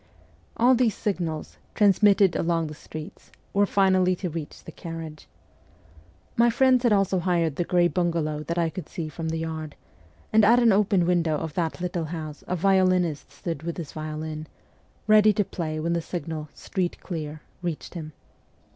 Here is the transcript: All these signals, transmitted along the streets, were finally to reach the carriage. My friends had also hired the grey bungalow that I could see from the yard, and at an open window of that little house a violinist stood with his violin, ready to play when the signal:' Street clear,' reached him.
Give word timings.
All 0.57 0.73
these 0.73 0.95
signals, 0.95 1.57
transmitted 1.75 2.35
along 2.35 2.65
the 2.65 2.73
streets, 2.73 3.31
were 3.53 3.67
finally 3.67 4.15
to 4.15 4.31
reach 4.31 4.63
the 4.63 4.71
carriage. 4.71 5.27
My 6.35 6.49
friends 6.49 6.81
had 6.81 6.91
also 6.91 7.19
hired 7.19 7.55
the 7.55 7.63
grey 7.63 7.87
bungalow 7.87 8.41
that 8.45 8.57
I 8.57 8.71
could 8.71 8.89
see 8.89 9.09
from 9.09 9.29
the 9.29 9.37
yard, 9.37 9.75
and 10.33 10.43
at 10.43 10.57
an 10.57 10.71
open 10.71 11.05
window 11.05 11.37
of 11.37 11.53
that 11.53 11.81
little 11.81 12.05
house 12.05 12.43
a 12.47 12.55
violinist 12.55 13.31
stood 13.31 13.61
with 13.61 13.77
his 13.77 13.91
violin, 13.91 14.47
ready 15.05 15.33
to 15.33 15.45
play 15.45 15.79
when 15.79 15.93
the 15.93 16.01
signal:' 16.01 16.49
Street 16.55 16.99
clear,' 17.01 17.43
reached 17.61 17.93
him. 17.93 18.13